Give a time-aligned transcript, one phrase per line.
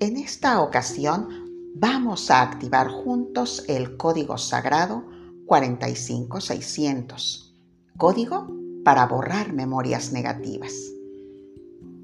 [0.00, 1.28] En esta ocasión
[1.74, 5.02] vamos a activar juntos el código sagrado
[5.46, 7.52] 45600,
[7.96, 8.46] código
[8.84, 10.72] para borrar memorias negativas.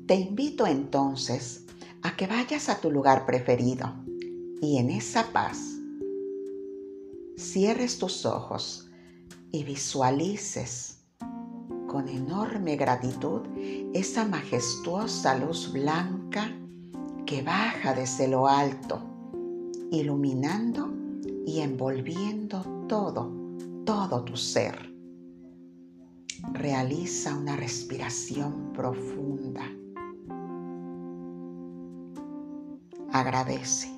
[0.08, 1.66] Te invito entonces
[2.02, 3.94] a que vayas a tu lugar preferido
[4.60, 5.60] y en esa paz
[7.38, 8.90] cierres tus ojos
[9.52, 10.98] y visualices
[11.86, 13.42] con enorme gratitud
[13.92, 16.50] esa majestuosa luz blanca
[17.26, 19.00] que baja desde lo alto,
[19.90, 20.92] iluminando
[21.46, 23.32] y envolviendo todo,
[23.84, 24.92] todo tu ser.
[26.52, 29.62] Realiza una respiración profunda.
[33.10, 33.88] Agradece.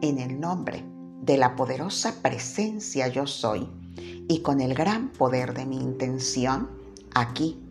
[0.00, 0.84] En el nombre
[1.22, 3.68] de la poderosa presencia yo soy
[4.28, 6.70] y con el gran poder de mi intención,
[7.14, 7.63] aquí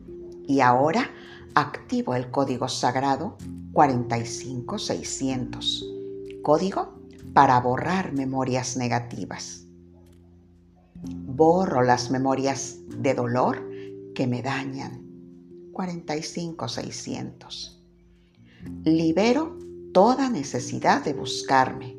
[0.48, 1.12] y ahora
[1.56, 3.38] activo el código sagrado
[3.74, 5.86] 45600,
[6.42, 7.00] código
[7.34, 9.68] para borrar memorias negativas.
[11.04, 13.62] Borro las memorias de dolor
[14.16, 15.04] que me dañan.
[15.74, 17.84] 45600.
[18.86, 19.58] Libero
[19.92, 21.98] toda necesidad de buscarme.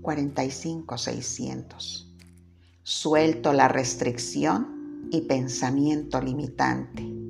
[0.00, 2.14] 45600.
[2.82, 7.21] Suelto la restricción y pensamiento limitante.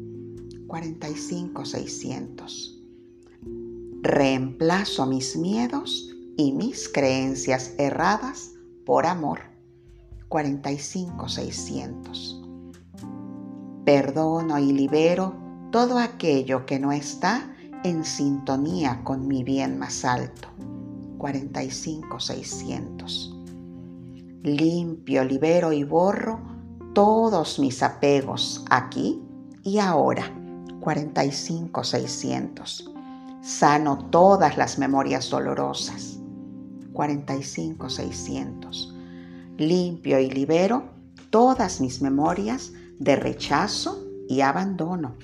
[0.73, 2.81] 45600.
[4.01, 8.53] Reemplazo mis miedos y mis creencias erradas
[8.87, 9.41] por amor.
[10.29, 12.43] 45600.
[13.85, 15.35] Perdono y libero
[15.71, 20.49] todo aquello que no está en sintonía con mi bien más alto.
[21.19, 23.37] 45600.
[24.43, 26.41] Limpio, libero y borro
[26.95, 29.21] todos mis apegos aquí
[29.63, 30.39] y ahora.
[30.83, 32.93] 45600.
[33.41, 36.19] Sano todas las memorias dolorosas.
[36.93, 38.95] 45600.
[39.59, 40.91] Limpio y libero
[41.31, 45.15] todas mis memorias de rechazo y abandono.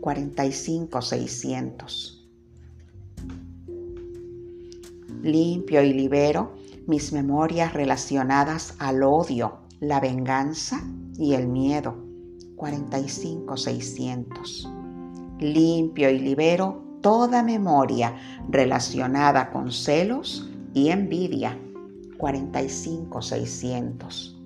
[0.00, 2.18] 45600.
[5.22, 6.56] Limpio y libero
[6.88, 10.82] mis memorias relacionadas al odio, la venganza
[11.16, 12.11] y el miedo.
[12.62, 14.70] 45600.
[15.40, 18.14] Limpio y libero toda memoria
[18.48, 21.58] relacionada con celos y envidia.
[22.18, 24.38] 45600.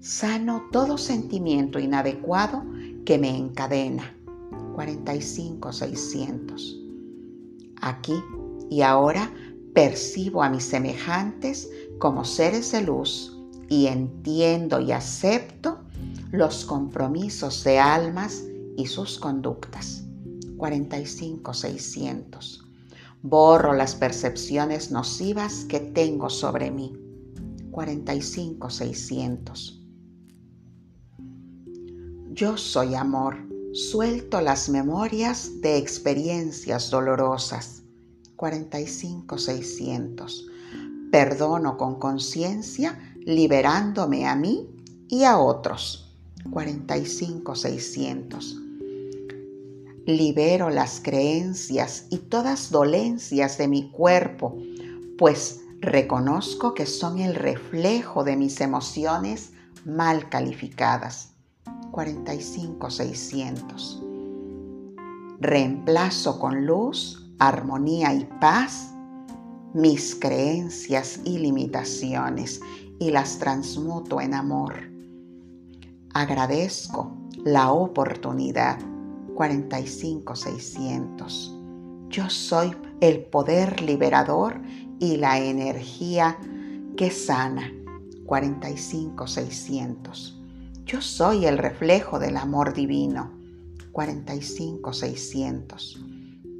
[0.00, 2.64] Sano todo sentimiento inadecuado
[3.04, 4.12] que me encadena.
[4.74, 6.80] 45600.
[7.80, 8.20] Aquí
[8.68, 9.30] y ahora
[9.72, 15.78] percibo a mis semejantes como seres de luz y entiendo y acepto
[16.32, 18.44] los compromisos de almas
[18.76, 20.04] y sus conductas.
[20.56, 22.64] 45600.
[23.22, 26.96] Borro las percepciones nocivas que tengo sobre mí.
[27.72, 29.82] 45600.
[32.32, 33.36] Yo soy amor.
[33.72, 37.82] Suelto las memorias de experiencias dolorosas.
[38.36, 40.46] 45600.
[41.10, 44.68] Perdono con conciencia, liberándome a mí
[45.08, 46.09] y a otros.
[46.50, 48.62] 45600.
[50.06, 54.56] Libero las creencias y todas dolencias de mi cuerpo,
[55.18, 59.52] pues reconozco que son el reflejo de mis emociones
[59.84, 61.32] mal calificadas.
[61.90, 64.02] 45600.
[65.40, 68.92] Reemplazo con luz armonía y paz
[69.72, 72.60] mis creencias y limitaciones
[72.98, 74.90] y las transmuto en amor.
[76.12, 78.80] Agradezco la oportunidad
[79.36, 81.56] 45600.
[82.08, 84.60] Yo soy el poder liberador
[84.98, 86.36] y la energía
[86.96, 87.72] que sana
[88.26, 90.36] 45600.
[90.84, 93.30] Yo soy el reflejo del amor divino
[93.92, 96.04] 45600.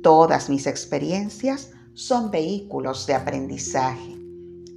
[0.00, 4.16] Todas mis experiencias son vehículos de aprendizaje.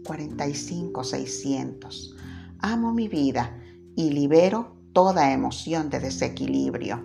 [0.04, 2.16] 45600.
[2.60, 3.60] Amo mi vida
[3.96, 7.04] y libero toda emoción de desequilibrio.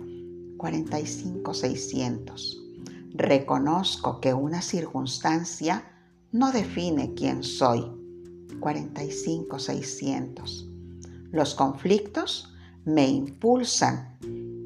[0.57, 2.63] 45600.
[3.13, 5.85] Reconozco que una circunstancia
[6.31, 7.85] no define quién soy.
[8.59, 10.67] 45600.
[11.31, 12.53] Los conflictos
[12.85, 14.17] me impulsan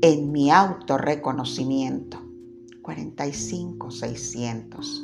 [0.01, 2.19] en mi autorreconocimiento.
[2.81, 5.03] 45600.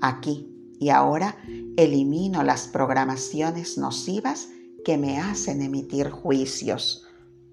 [0.00, 0.48] Aquí
[0.80, 1.36] y ahora
[1.76, 4.48] elimino las programaciones nocivas
[4.84, 7.06] que me hacen emitir juicios.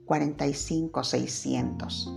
[0.06, 2.14] 45600.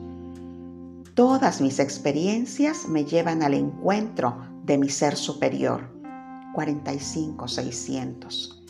[1.14, 5.88] Todas mis experiencias me llevan al encuentro de mi ser superior.
[6.54, 8.64] 45600.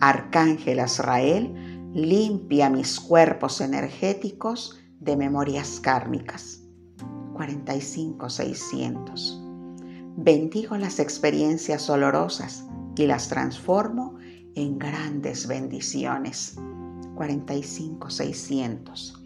[0.00, 6.62] Arcángel Azrael limpia mis cuerpos energéticos de memorias kármicas.
[7.34, 9.38] 45600.
[10.16, 12.64] Bendigo las experiencias olorosas
[12.96, 14.18] y las transformo
[14.54, 16.56] en grandes bendiciones.
[17.14, 19.22] 45600.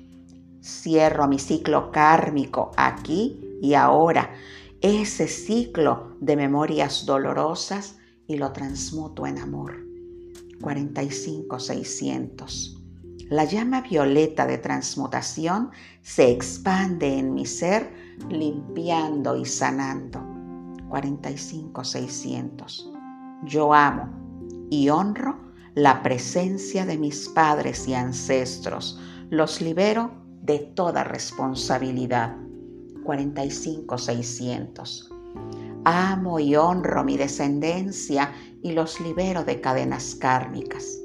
[0.62, 4.30] Cierro mi ciclo kármico aquí y ahora,
[4.80, 9.76] ese ciclo de memorias dolorosas y lo transmuto en amor.
[10.60, 12.80] 45600.
[13.30, 15.70] La llama violeta de transmutación
[16.02, 17.92] se expande en mi ser,
[18.28, 20.20] limpiando y sanando.
[20.88, 22.90] 45600.
[23.44, 24.23] Yo amo
[24.74, 25.38] y honro
[25.74, 28.98] la presencia de mis padres y ancestros.
[29.30, 30.10] Los libero
[30.42, 32.36] de toda responsabilidad.
[33.04, 35.12] 45600.
[35.84, 38.32] Amo y honro mi descendencia
[38.62, 40.98] y los libero de cadenas kármicas.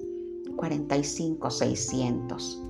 [0.56, 2.63] 45600.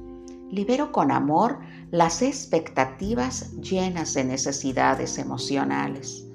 [0.51, 1.59] Libero con amor
[1.91, 6.27] las expectativas llenas de necesidades emocionales.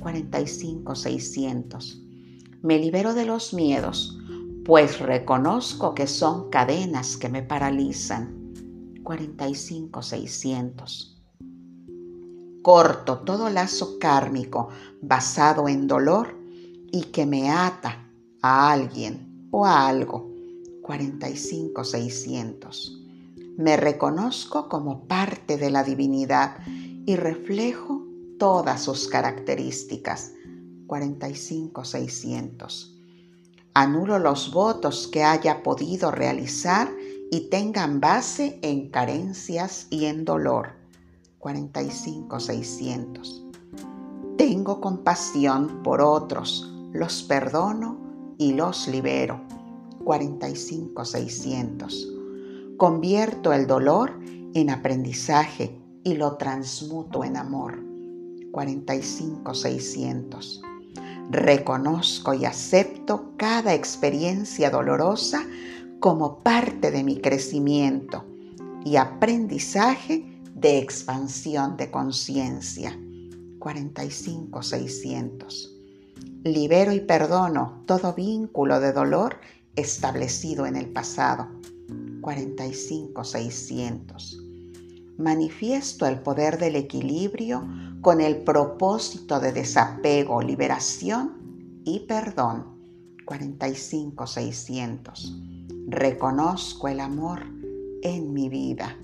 [0.00, 2.01] 45600.
[2.62, 4.16] Me libero de los miedos,
[4.64, 8.40] pues reconozco que son cadenas que me paralizan.
[9.02, 11.12] 45600
[12.62, 14.70] corto todo lazo kármico
[15.02, 16.38] basado en dolor
[16.92, 18.08] y que me ata
[18.40, 20.30] a alguien o a algo.
[20.82, 23.00] 45600.
[23.58, 26.56] Me reconozco como parte de la divinidad
[27.04, 28.06] y reflejo
[28.38, 30.32] todas sus características.
[30.86, 32.92] 45600.
[33.74, 36.92] Anulo los votos que haya podido realizar
[37.30, 40.74] y tengan base en carencias y en dolor.
[41.38, 43.46] 45600.
[44.36, 47.96] Tengo compasión por otros, los perdono
[48.36, 49.40] y los libero.
[50.04, 52.12] 45600.
[52.76, 54.20] Convierto el dolor
[54.54, 57.82] en aprendizaje y lo transmuto en amor.
[58.50, 60.62] 45600.
[61.32, 65.46] Reconozco y acepto cada experiencia dolorosa
[65.98, 68.26] como parte de mi crecimiento
[68.84, 72.94] y aprendizaje de expansión de conciencia.
[73.60, 75.74] 45600.
[76.44, 79.38] Libero y perdono todo vínculo de dolor
[79.74, 81.48] establecido en el pasado.
[82.20, 84.38] 45600.
[85.16, 87.66] Manifiesto el poder del equilibrio
[88.02, 92.72] con el propósito de desapego, liberación y perdón.
[93.24, 95.36] 45600.
[95.86, 97.44] Reconozco el amor
[98.02, 98.98] en mi vida.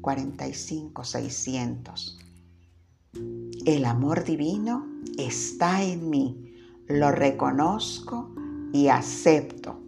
[0.00, 2.18] 45600.
[3.66, 4.86] El amor divino
[5.18, 6.54] está en mí,
[6.88, 8.30] lo reconozco
[8.72, 9.78] y acepto,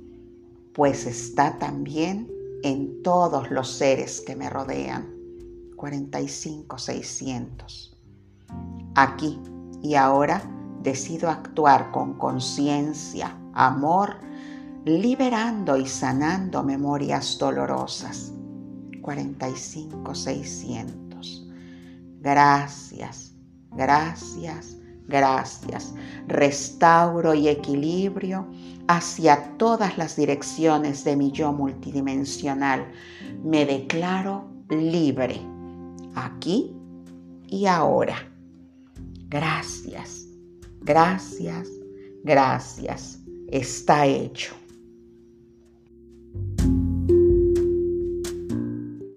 [0.74, 2.30] pues está también
[2.62, 5.14] en todos los seres que me rodean.
[5.76, 7.93] 45600.
[8.94, 9.40] Aquí
[9.82, 10.42] y ahora
[10.82, 14.16] decido actuar con conciencia, amor,
[14.84, 18.32] liberando y sanando memorias dolorosas
[19.00, 21.46] 45 600.
[22.20, 23.34] Gracias,
[23.72, 25.94] gracias, gracias.
[26.26, 28.46] Restauro y equilibrio
[28.88, 32.90] hacia todas las direcciones de mi yo multidimensional.
[33.42, 35.40] Me declaro libre,
[36.14, 36.74] aquí
[37.46, 38.33] y ahora.
[39.34, 40.28] Gracias,
[40.82, 41.68] gracias,
[42.22, 43.18] gracias.
[43.50, 44.54] Está hecho.